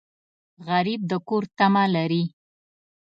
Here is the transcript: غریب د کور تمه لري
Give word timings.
غریب 0.67 1.01
د 1.11 1.13
کور 1.27 1.43
تمه 1.57 1.83
لري 1.95 2.23